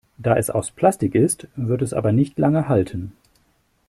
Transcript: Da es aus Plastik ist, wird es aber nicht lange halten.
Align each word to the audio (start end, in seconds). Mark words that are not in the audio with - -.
Da 0.17 0.35
es 0.35 0.49
aus 0.49 0.71
Plastik 0.71 1.13
ist, 1.13 1.47
wird 1.55 1.83
es 1.83 1.93
aber 1.93 2.11
nicht 2.11 2.39
lange 2.39 2.67
halten. 2.67 3.11